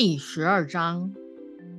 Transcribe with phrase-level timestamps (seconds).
[0.00, 1.12] 第十二章：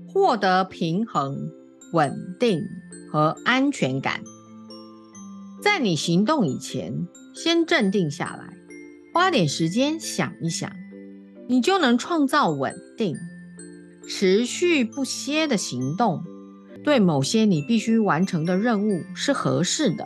[0.06, 1.54] 获得平衡、
[1.94, 2.66] 稳定
[3.10, 4.20] 和安全感。
[5.64, 8.58] 在你行动以前，先镇定下来，
[9.14, 10.70] 花点时间想一想，
[11.48, 13.16] 你就能创造稳定。
[14.06, 16.26] 持续不歇的行动，
[16.84, 20.06] 对某些你必须完成的任务是合适的，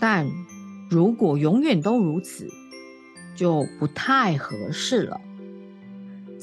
[0.00, 0.26] 但
[0.88, 2.48] 如果永远都如此，
[3.36, 5.20] 就不太合适了。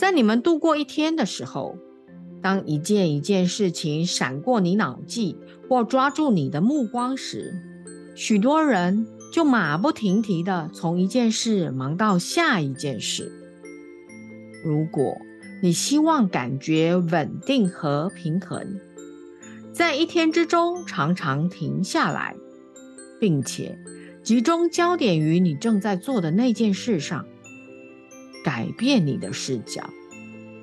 [0.09, 1.77] 在你们度过一天的时候，
[2.41, 5.38] 当一件一件事情闪过你脑际
[5.68, 7.54] 或抓住你的目光时，
[8.16, 13.32] 许多人就马不停蹄地从一件事忙到下一件事。
[14.66, 15.16] 如果
[15.62, 18.80] 你希望感觉稳定和平衡，
[19.71, 22.35] 在一天之中常常停下来，
[23.20, 23.77] 并且
[24.23, 27.27] 集中焦点于你正在做的那件事上。
[28.41, 29.90] 改变你的视角，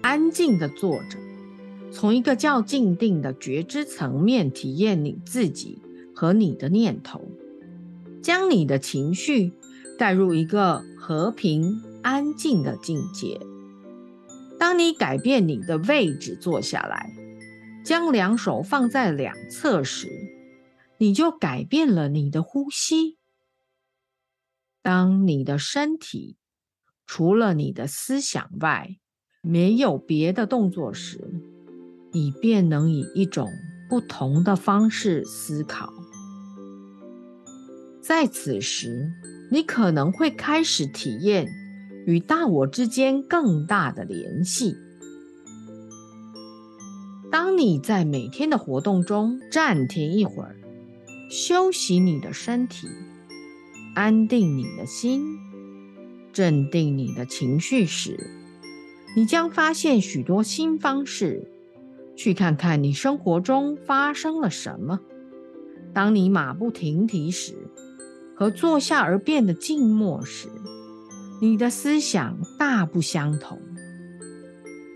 [0.07, 1.19] 安静的坐着，
[1.91, 5.83] 从一个较静定的觉知层面体验你自己
[6.15, 7.27] 和你的念头，
[8.23, 9.53] 将你的情绪
[9.99, 13.41] 带入一个和平安静的境界。
[14.61, 17.13] 当你改变你的位置坐下来，
[17.85, 20.09] 将两手放在两侧时，
[20.99, 23.19] 你就改变了你的呼吸。
[24.83, 26.37] 当你的身体。
[27.09, 28.99] 除了你的思想外，
[29.49, 31.21] 没有别的动作时，
[32.11, 33.49] 你便能以一种
[33.89, 35.93] 不同的方式思考。
[38.03, 39.13] 在此时，
[39.53, 41.47] 你可能会开始体验
[42.07, 44.75] 与大我之间更大的联系。
[47.31, 50.57] 当你在每天的活动中暂停一会儿，
[51.31, 52.89] 休息你的身体，
[53.95, 55.39] 安定你的心。
[56.33, 58.36] 镇定你的情绪时，
[59.17, 61.51] 你将发现许多新方式。
[62.15, 65.01] 去看看你生活中发生了什么。
[65.93, 67.55] 当你马不停蹄时，
[68.35, 70.49] 和坐下而变得静默时，
[71.41, 73.59] 你的思想大不相同。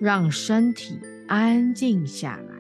[0.00, 2.54] 让身体安静下来，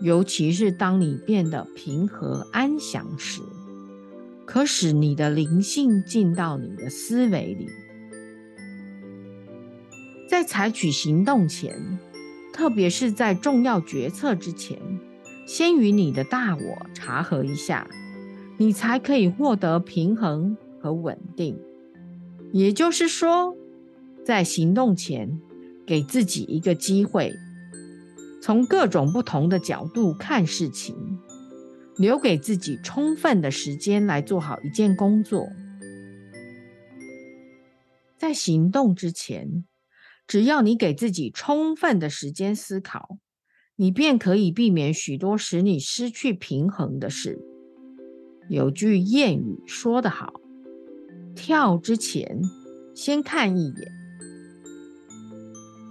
[0.00, 3.40] 尤其是当你变得平和安详时。
[4.44, 7.68] 可使你的灵性进到你的思维里。
[10.32, 11.98] 在采取行动前，
[12.54, 14.78] 特别是在重要决策之前，
[15.46, 17.86] 先与你的大我查核一下，
[18.56, 21.60] 你才可以获得平衡和稳定。
[22.50, 23.54] 也就是说，
[24.24, 25.38] 在行动前，
[25.84, 27.34] 给自己一个机会，
[28.40, 30.96] 从各种不同的角度看事情。
[31.98, 35.46] 留给自己充分的时间来做好一件工作。
[38.16, 39.64] 在行动之前，
[40.26, 43.18] 只要你给自己充分的时间思考，
[43.76, 47.38] 你便可以避免许多使你失去平衡的事。
[48.48, 50.32] 有句谚语说得好
[51.36, 52.40] ：“跳之前
[52.94, 53.74] 先看一眼。”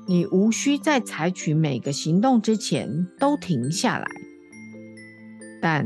[0.07, 4.05] 你无需在采取每个行动之前都停下来。
[5.61, 5.85] 但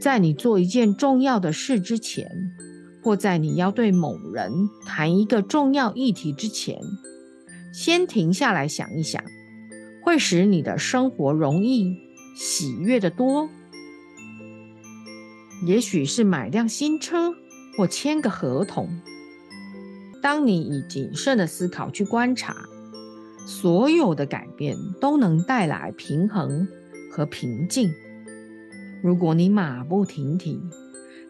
[0.00, 2.28] 在你做一件重要的事之前，
[3.02, 4.52] 或在你要对某人
[4.86, 6.78] 谈一个重要议题之前，
[7.74, 9.20] 先停下来想一想，
[10.00, 11.96] 会使你的生活容易、
[12.36, 13.50] 喜悦的多。
[15.66, 17.34] 也许是买辆新车
[17.76, 19.00] 或签个合同。
[20.22, 22.54] 当你以谨慎的思考去观察，
[23.44, 26.68] 所有的改变都能带来平衡
[27.10, 27.92] 和平静。
[29.02, 30.60] 如果你马不停蹄，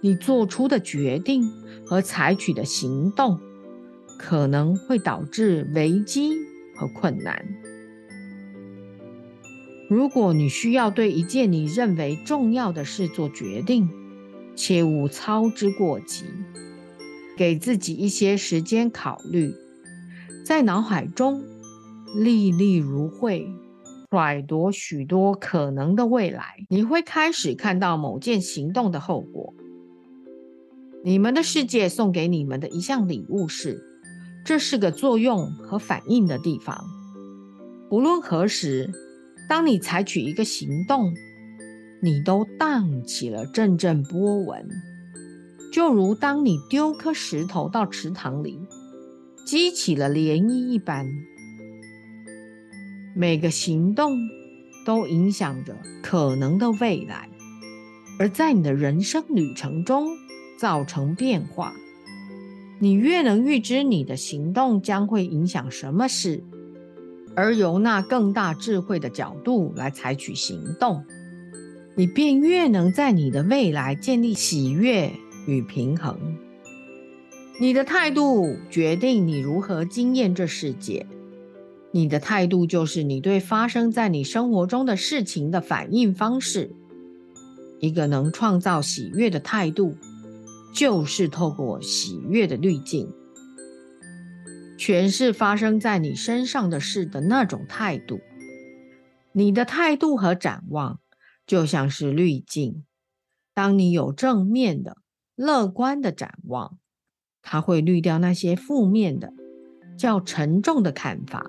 [0.03, 1.50] 你做出的决定
[1.87, 3.41] 和采取的行动
[4.19, 6.30] 可能会导致危机
[6.76, 7.47] 和困难。
[9.88, 13.88] 如果你需要对一件你认为重要的事做决定，
[14.56, 16.25] 切勿操之过急，
[17.37, 19.52] 给自己一些时间考虑，
[20.44, 21.43] 在脑海中
[22.16, 23.49] 历历如绘。
[24.11, 29.52] 揣度许多可能的未来，你会开始看到某件行动的后果。
[31.02, 33.82] 你们的世界送给你们的一项礼物是，
[34.44, 36.85] 这是个作用和反应的地方。
[37.91, 38.93] 无论何时，
[39.49, 41.14] 当你采取一个行动，
[42.02, 44.69] 你都荡起了阵阵波纹，
[45.73, 48.58] 就如当你丢颗石头到池塘里，
[49.46, 51.11] 激起了涟漪一般。
[53.17, 54.19] 每个行动
[54.85, 57.31] 都影响着可能的未来，
[58.19, 60.08] 而在你的人生旅程中
[60.58, 61.73] 造成变化。
[62.84, 66.44] 你越能预知你的行动将会影响什么事，
[67.34, 71.02] 而由那更大智慧的角度来采取行动，
[71.94, 75.10] 你便越能在你的未来建立喜悦
[75.46, 76.36] 与平衡。
[77.58, 81.06] 你的态度决定你如何经验这世界。
[81.90, 86.76] 你的态度就是你对发生在你生活中的事情的反应方式。
[87.80, 89.96] 一个能创造喜悦的态度，
[90.75, 93.12] 就是透过喜悦的滤镜，
[94.76, 98.19] 诠释发生在你身上的事的那种态度。
[99.32, 101.00] 你的态度和展望
[101.47, 102.85] 就像是滤镜。
[103.55, 104.99] 当你有正面的、
[105.37, 106.76] 乐观的展望，
[107.41, 109.32] 它会滤掉那些负面的、
[109.97, 111.47] 较沉重的看法。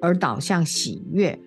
[0.00, 1.40] 而导向喜悦，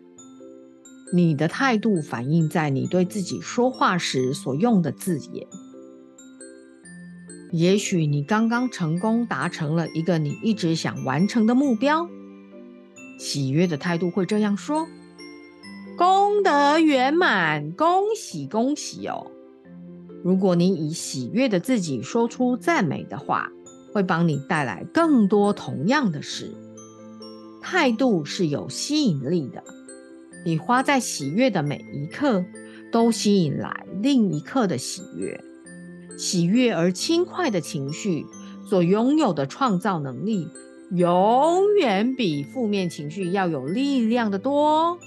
[1.14, 5.48] 你的态度反映在你对自己说话时所用的字眼。
[7.52, 12.08] 也许你刚刚成功达成了一个你一直想完成的目标，
[13.18, 14.88] 喜悦的态度会这样说
[15.98, 19.32] ：“功德圆满，恭喜恭喜哦！”
[20.24, 23.50] 如果你以喜悦的自己说出赞美的话，
[23.94, 26.56] 会帮你带来更多同样的事。
[27.62, 29.64] 态度是有吸引力的，
[30.46, 32.46] 你花在喜悦的每一刻，
[32.92, 35.44] 都吸引来另一刻的喜悦。
[36.20, 38.26] 喜悦而轻快的情绪
[38.68, 40.50] 所拥有的创造能力，
[40.92, 45.00] 永远比负面情绪要有力量的多。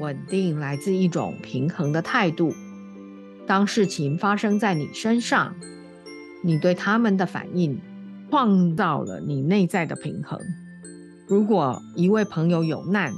[0.00, 2.54] 稳定来自一种平衡的态度。
[3.46, 5.54] 当事情发生在你身上，
[6.42, 7.78] 你对他们的反应，
[8.30, 10.40] 创造了你内在的平衡。
[11.26, 13.12] 如果一位朋友有难，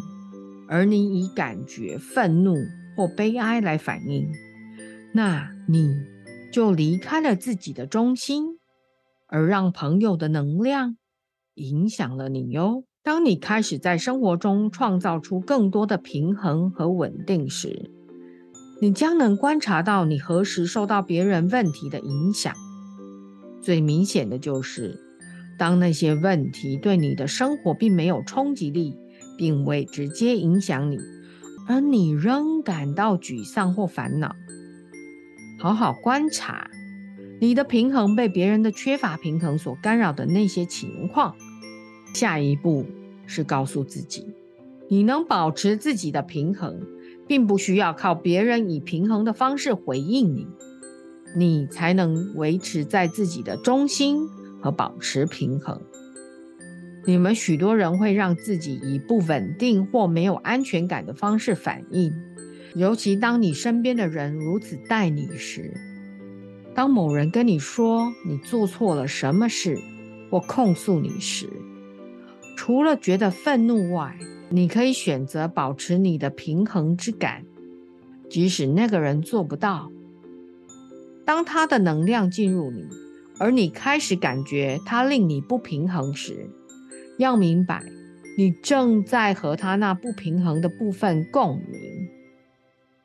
[0.69, 2.57] 而你以感觉愤怒
[2.97, 4.33] 或悲哀来反应，
[5.13, 5.95] 那你
[6.51, 8.59] 就离开了自己的中心，
[9.29, 10.97] 而让朋友的能量
[11.55, 12.85] 影响了你哟。
[13.03, 17.91] 当你开始在生活中创造出更多的平衡和稳定时，
[18.81, 22.55] 你将能观察到你何时受到别人问题的影响。
[23.63, 24.99] 最明显的就是。
[25.59, 28.97] 当那些问题对你的生活并没有冲击力，
[29.37, 30.97] 并未直接影响你，
[31.69, 34.35] 而你仍感到沮丧或烦恼，
[35.61, 36.71] 好好观察
[37.39, 41.37] 你的平衡被别人的缺乏平衡所干扰的那些情况。
[42.15, 42.87] 下一步
[43.27, 44.27] 是告诉自己，
[44.89, 46.81] 你能保持自己的平衡，
[47.29, 50.47] 并不需要靠别人以平衡的方式回应你，
[51.37, 54.29] 你才能维持在自己的中心。
[54.63, 55.81] 和保持平衡。
[57.07, 62.13] 你们许多人会让自己以不稳定或没有安全感的方式反应，
[62.75, 65.73] 尤其当你身边的人如此待你时。
[66.75, 69.79] 当某人跟你说你做错了什么事
[70.31, 71.49] 或控诉你时，
[72.57, 74.17] 除了觉得愤怒外，
[74.49, 77.45] 你可以选择保持你的平衡之感，
[78.29, 79.91] 即使那个人做不到。
[81.25, 82.85] 当他的能量进入你。
[83.43, 86.51] 而你开始感觉他令你不平衡时，
[87.17, 87.83] 要明白，
[88.37, 92.00] 你正在和他那不平衡的部分共鸣。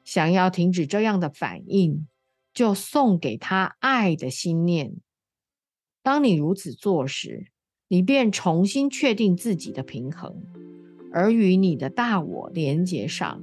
[0.05, 2.07] 想要停止这样的反应，
[2.53, 4.93] 就送给他爱的心念。
[6.01, 7.47] 当你如此做时，
[7.87, 10.43] 你便重新确定自己的平衡，
[11.11, 13.41] 而与你的大我连接上。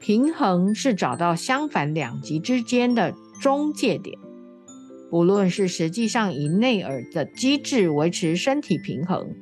[0.00, 4.18] 平衡是找到相反两极之间的中介点。
[5.10, 9.34] 不论是实际上以内耳的机制维持身体平衡，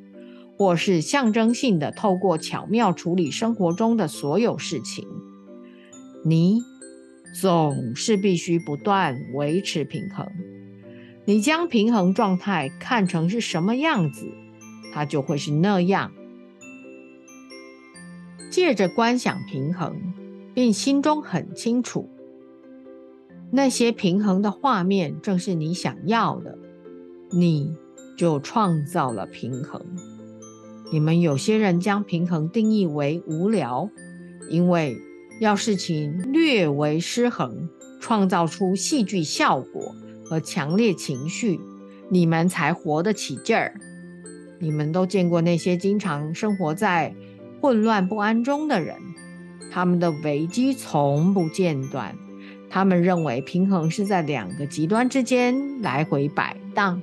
[0.57, 5.07] 或是象征性的透过巧妙处理生活中的所有事情，
[6.29, 6.61] 你
[7.41, 10.27] 总是必须不断维持平衡。
[11.25, 14.27] 你将平衡状态看成是什么样子，
[14.93, 16.11] 它就会是那样。
[18.51, 20.01] 借着观想平衡，
[20.53, 22.11] 并心中很清楚。
[23.53, 26.59] 那些平衡的画面正是你想要的，
[27.31, 27.77] 你
[28.19, 29.81] 就创造了平衡。
[30.91, 33.89] 你们有些人将平衡定义为无聊，
[34.51, 34.97] 因为
[35.39, 37.69] 要事情略为失衡，
[38.01, 41.61] 创造出戏剧效果和强烈情绪，
[42.09, 43.75] 你们才活得起劲儿。
[44.59, 47.15] 你们都见过那些经常生活在
[47.61, 48.97] 混乱不安中的人，
[49.71, 52.17] 他们的危机从不间断。
[52.71, 57.01] 他们认为平衡是在两个极端之间来回摆荡。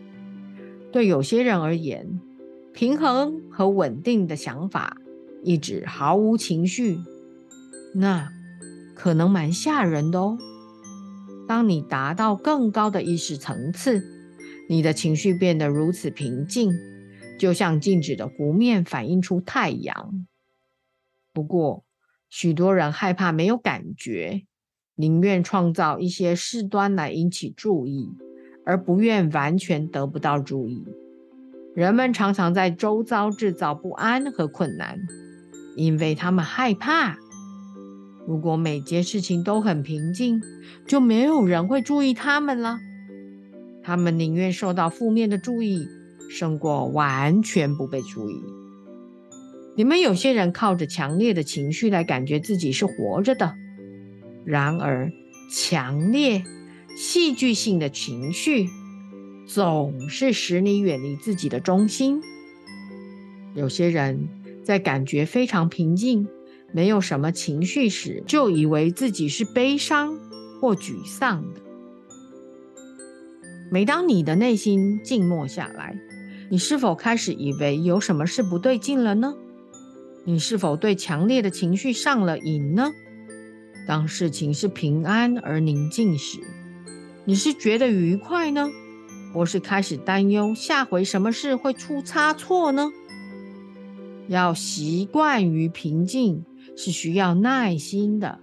[0.92, 2.20] 对有些人而言，
[2.74, 4.98] 平衡和稳定的想法
[5.44, 6.98] 一直毫无情绪，
[7.96, 8.32] 那
[8.96, 10.38] 可能蛮吓人的哦。
[11.48, 14.04] 当你达到更高的意识层次，
[14.70, 16.72] 你的情绪变得如此平静，
[17.38, 20.26] 就像静止的湖面反映出太阳。
[21.34, 21.84] 不过，
[22.30, 24.46] 许多人害怕没有感觉，
[24.96, 28.10] 宁愿创造一些事端来引起注意，
[28.66, 30.86] 而不愿完全得不到注意。
[31.76, 34.98] 人们常常在周遭制造不安和困难，
[35.76, 37.18] 因为他们害怕。
[38.26, 40.42] 如果每件事情都很平静，
[40.88, 42.80] 就没有人会注意他们了。
[43.84, 45.88] 他们宁愿受到负面的注意，
[46.30, 48.36] 胜过完全不被注意。
[49.76, 53.56] 你们有些人靠着强烈的情绪来感觉自己是活着的，
[54.46, 55.12] 然而
[55.52, 56.44] 强烈、
[56.96, 58.70] 戏剧性的情绪
[59.46, 62.22] 总是使你远离自己的中心。
[63.54, 64.30] 有些人
[64.64, 66.28] 在感觉非常平静。
[66.74, 70.20] 没有什么情绪时，就以为自己是悲伤
[70.60, 71.62] 或沮丧的。
[73.72, 75.98] 每当你的内心静默下来，
[76.50, 79.36] 你是否开始以为有什么事不对劲了呢？
[80.26, 82.92] 你是否对强烈的情绪上了瘾呢？
[83.88, 86.40] 当事情是平安而宁静时，
[87.26, 88.70] 你是觉得愉快呢，
[89.34, 92.92] 或是开始担忧下回什么事会出差错呢？
[94.28, 96.46] 要习惯于平静。
[96.76, 98.40] 是需要耐心的，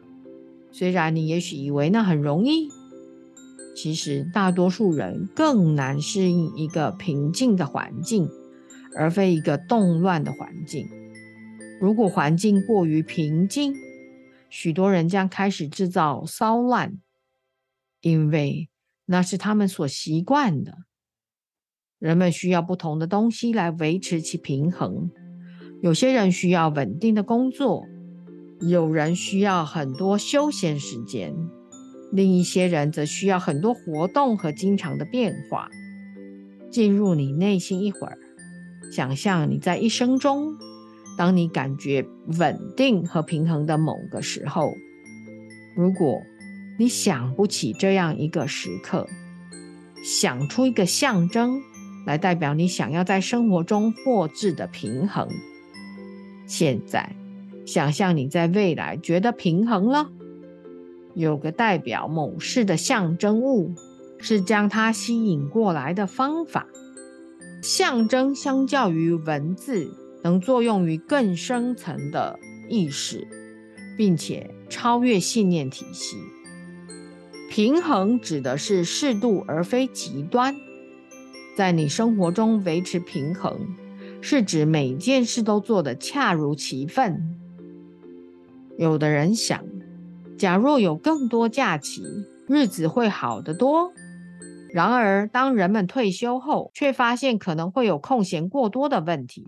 [0.70, 2.68] 虽然你也许以为那很容易，
[3.74, 8.28] 其实大多数人更难适应一个平静的环境，
[8.96, 10.88] 而非一个动乱的环境。
[11.80, 13.74] 如果环境过于平静，
[14.48, 16.98] 许多人将开始制造骚乱，
[18.00, 18.68] 因为
[19.06, 20.78] 那是他们所习惯的。
[21.98, 25.10] 人们需要不同的东西来维持其平衡，
[25.82, 27.86] 有些人需要稳定的工作。
[28.60, 31.34] 有人需要很多休闲时间，
[32.12, 35.70] 另一些人则需要很多活动和经常的变化。
[36.70, 38.18] 进入你内心一会儿，
[38.92, 40.56] 想象你在一生中，
[41.16, 42.06] 当你感觉
[42.38, 44.74] 稳定和平衡的某个时候，
[45.74, 46.20] 如果
[46.78, 49.08] 你想不起这样一个时刻，
[50.04, 51.60] 想出一个象征
[52.06, 55.28] 来代表你想要在生活中获致的平衡。
[56.46, 57.19] 现在。
[57.70, 60.10] 想象你在未来觉得平衡了，
[61.14, 63.72] 有个代表某事的象征物，
[64.18, 66.66] 是将它吸引过来的方法。
[67.62, 69.88] 象征相较于文字，
[70.24, 73.28] 能作用于更深层的意识，
[73.96, 76.16] 并且超越信念体系。
[77.48, 80.56] 平衡指的是适度而非极端，
[81.56, 83.76] 在你生活中维持平衡，
[84.20, 87.36] 是指每件事都做得恰如其分。
[88.80, 89.62] 有的人想，
[90.38, 92.00] 假若有更多假期，
[92.48, 93.92] 日子会好得多。
[94.70, 99.46] 然而，当人们退休后，却发现可能会有空闲过多的问题。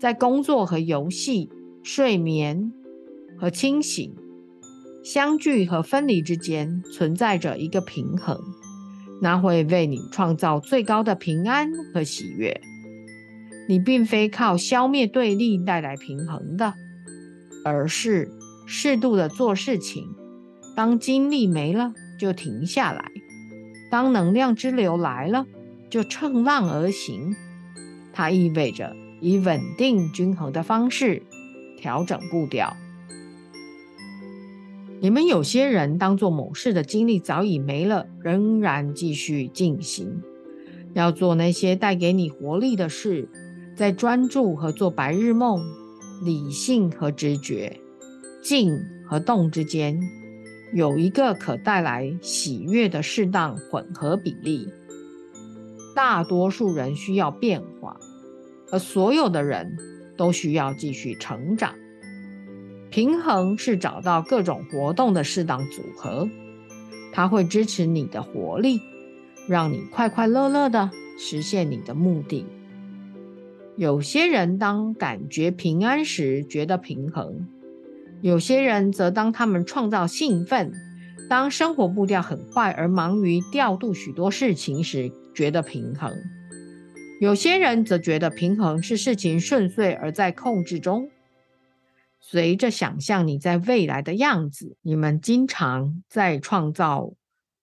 [0.00, 1.50] 在工作和游戏、
[1.82, 2.72] 睡眠
[3.38, 4.14] 和清醒、
[5.04, 8.40] 相聚和分离之间存在着一个平衡，
[9.20, 12.58] 那会为你创造最高的平安和喜悦。
[13.68, 16.72] 你并非靠消灭对立带来平衡的，
[17.62, 18.30] 而是。
[18.66, 20.14] 适度的做事情，
[20.76, 23.10] 当精力没了就停下来，
[23.90, 25.46] 当能量之流来了
[25.90, 27.34] 就乘浪而行。
[28.12, 31.22] 它意味着以稳定均衡的方式
[31.76, 32.76] 调整步调。
[35.00, 40.22] 你们有些人当做某事的精力早已没了，仍然继续进行，
[40.94, 43.28] 要做那些带给你活力的事，
[43.76, 45.62] 在专注和做白日梦，
[46.24, 47.80] 理性和直觉。
[48.44, 49.98] 静和动之间
[50.74, 54.68] 有一个可带来喜悦的适当混合比例。
[55.96, 57.98] 大多数人需要变化，
[58.70, 59.78] 而所有的人
[60.18, 61.74] 都需要继续成长。
[62.90, 66.28] 平衡是找到各种活动的适当组合，
[67.14, 68.78] 它会支持你的活力，
[69.48, 72.44] 让你快快乐乐的实现你的目的。
[73.76, 77.48] 有些人当感觉平安时，觉得平衡。
[78.24, 80.72] 有些人则当他们创造兴奋，
[81.28, 86.10] 当生活步调很快而忙于调度许多事情时，觉得平衡；
[87.20, 91.10] 有些人则觉得平衡是事情顺遂而在控制中。
[92.18, 97.12] 随着想象你在未来的样子，你们经常在创造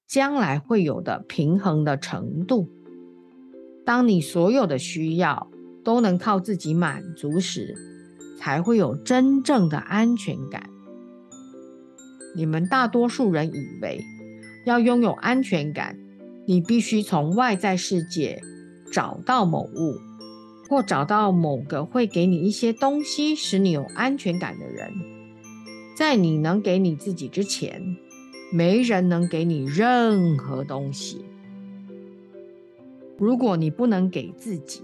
[0.07, 2.69] 将来会有的平衡的程度。
[3.83, 5.49] 当你所有的需要
[5.83, 7.90] 都能靠自己满足时。
[8.41, 10.67] 才会有真正的安全感。
[12.35, 14.03] 你们大多数人以为，
[14.65, 15.99] 要拥有安全感，
[16.47, 18.41] 你必须从外在世界
[18.91, 19.99] 找到某物，
[20.67, 24.91] 或找到某个会给你一些东西，使你有安全感的人。
[25.95, 27.95] 在你能给你自己之前，
[28.51, 31.23] 没人能给你任何东西。
[33.19, 34.81] 如果你不能给自己，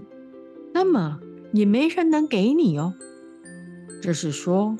[0.75, 1.19] 那么
[1.53, 2.93] 也没人能给你哦。
[4.01, 4.77] 这是说，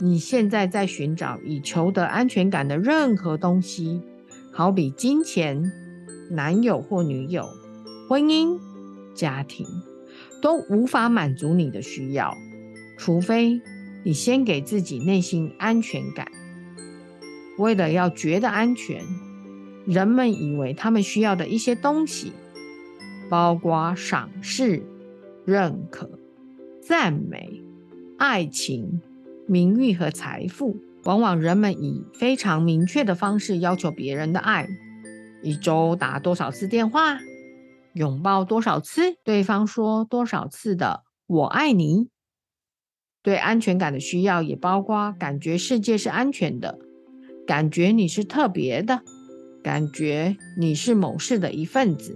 [0.00, 4.00] 你现在在寻找以求得安全感的任何东西，
[4.52, 5.70] 好比金钱、
[6.30, 7.48] 男友或女友、
[8.08, 8.58] 婚姻、
[9.14, 9.66] 家庭，
[10.40, 12.36] 都无法满足你的需要，
[12.96, 13.60] 除非
[14.04, 16.30] 你先给自己内心安全感。
[17.58, 19.04] 为了要觉得安全，
[19.86, 22.32] 人们以为他们需要的一些东西。
[23.28, 24.82] 包括赏识、
[25.44, 26.10] 认可、
[26.82, 27.62] 赞美、
[28.20, 29.00] 爱情、
[29.46, 30.76] 名誉和财富。
[31.04, 34.68] 往往人们以非常明确的方式要求别人的爱：
[35.42, 37.18] 一周打多少次电话，
[37.94, 42.08] 拥抱多少次，对方说多少次的“我爱你”。
[43.24, 46.78] 对安全感的需要也包括感觉世界是安全的，
[47.46, 49.00] 感觉你是特别的，
[49.64, 52.14] 感觉你是某事的一份子。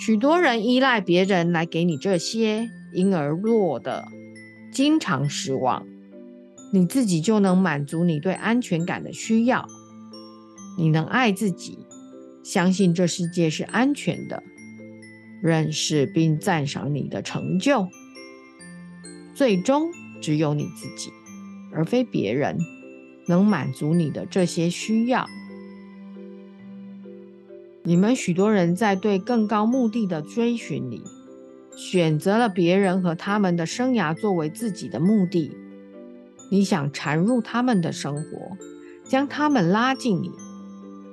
[0.00, 4.08] 许多人依赖别人来给你这些，因而弱的
[4.74, 5.86] 经常失望。
[6.72, 9.68] 你自己就能满足你对安全感的需要。
[10.76, 11.78] 你能爱自己，
[12.42, 14.42] 相信这世界是安全的，
[15.40, 17.88] 认识并赞赏你的成就。
[19.34, 21.10] 最终，只有你自己，
[21.72, 22.58] 而非别人，
[23.28, 25.28] 能满足你的这些需要。
[27.84, 31.04] 你们许多人在对更高目的的追寻里，
[31.76, 35.52] 选择了别人和他们的生涯作为自己的目的。
[36.50, 38.56] 你想缠入他们的生活，
[39.04, 40.30] 将他们拉近你，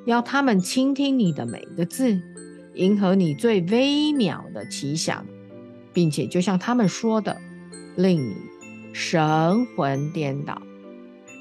[0.05, 2.21] 要他们倾听你的每个字，
[2.75, 5.25] 迎合你最微妙的奇想，
[5.93, 7.37] 并且就像他们说的，
[7.95, 8.35] 令你
[8.93, 10.61] 神魂颠倒，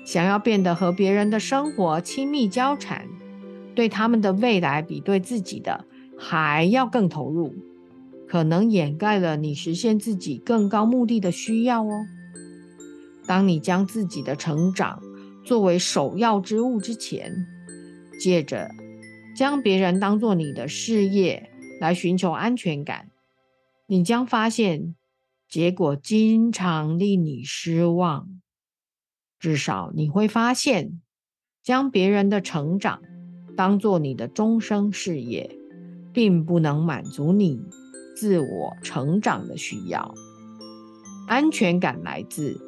[0.07, 3.07] 想要变得和别人的生活亲密交缠。
[3.75, 5.85] 对他们的未来比对自己的
[6.19, 7.55] 还要更投入，
[8.31, 12.07] 可能掩盖了你实现自己更高目的的需要哦。
[13.27, 15.03] 当你将自己的成长
[15.45, 17.45] 作为首要之物之前，
[18.21, 18.71] 借着
[19.37, 23.11] 将别人当做你的事业来寻求安全感，
[23.89, 24.95] 你将发现
[25.49, 28.29] 结果经常令你失望。
[29.41, 31.01] 至少你会发现，
[31.65, 33.03] 将别人的成长。
[33.57, 35.51] 当做你的终生事业，
[36.13, 37.61] 并不能满足你
[38.21, 40.15] 自我成长的需要。
[41.27, 42.61] 安全感来自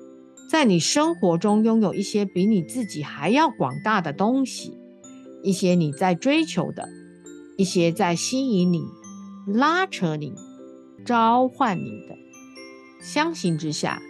[0.48, 4.72] 在你生活中拥有一些比你自己还要广大的东西，
[5.42, 6.88] 一些你在追求的，
[7.58, 8.86] 一些在吸引你、
[9.46, 10.32] 拉扯你、
[11.04, 12.16] 召唤你的。
[13.02, 14.00] 相形之下，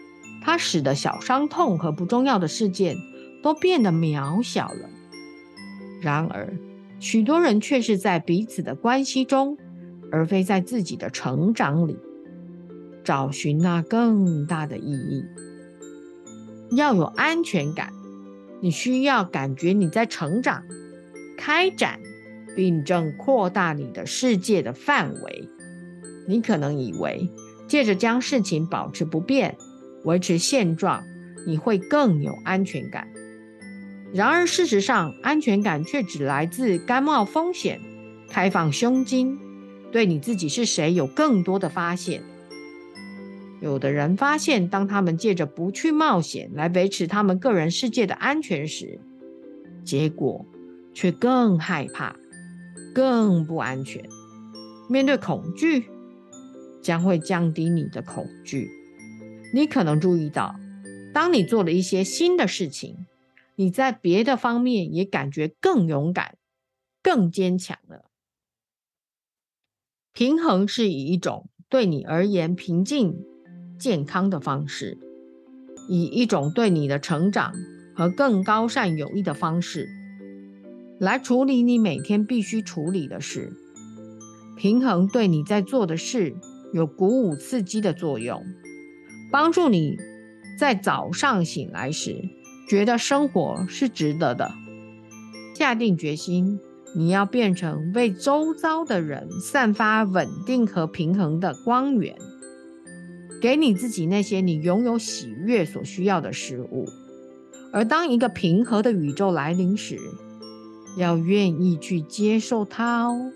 [0.45, 2.97] 它使得小伤痛和不重要的事件
[3.43, 4.89] 都变得渺小了。
[6.01, 6.57] 然而，
[7.01, 9.59] 许多人却是在彼此的关系中，
[10.13, 11.99] 而非在自己的成长里，
[13.03, 15.25] 找寻那更大的意义。
[16.77, 17.91] 要有安全感，
[18.61, 20.63] 你需要感觉你在成长、
[21.37, 21.99] 开展，
[22.55, 25.49] 并正扩大你的世界的范围。
[26.29, 27.31] 你可能以为，
[27.67, 29.57] 借着将事情保持不变、
[30.05, 31.03] 维持现状，
[31.47, 33.09] 你会更有安全感。
[34.13, 37.81] 然而，事实上，安全感却只来自甘冒风险、
[38.29, 39.39] 开放胸襟，
[39.93, 42.23] 对你自己是谁有更多的发现。
[43.61, 48.99] 有的人发现，当他们借着不去冒险来维持他们个人世界的安全时，
[49.85, 50.45] 结果
[50.93, 52.17] 却更害怕、
[52.93, 54.03] 更不安全。
[54.89, 55.85] 面对恐惧，
[56.83, 58.69] 将会降低你的恐惧。
[59.55, 60.57] 你可能注意到，
[61.13, 63.07] 当你做了一些新的事情。
[63.55, 66.37] 你在别的方面也感觉更勇敢、
[67.03, 68.07] 更坚强了。
[70.15, 73.17] 平衡是以一种对你而言平静、
[73.79, 74.99] 健康的方式，
[75.89, 77.55] 以一种对你的成长
[77.95, 79.89] 和更高善有益的方式
[81.01, 83.55] 来处理你每天必须处理的事。
[84.59, 86.35] 平衡对你在做的事
[86.75, 88.45] 有鼓舞、刺激的作用，
[89.31, 89.97] 帮助你
[90.59, 92.29] 在早上醒来时。
[92.69, 94.53] 觉得生活是值得的，
[95.55, 96.61] 下定决心，
[96.95, 102.17] 你要变成为周遭的人散发稳定和平衡的光源，
[103.41, 106.87] 给你自己那些你拥有喜悦所需要的事物。
[107.73, 109.99] 而当一个平和的宇宙来临时，
[110.99, 113.33] 要愿意去接受它哦。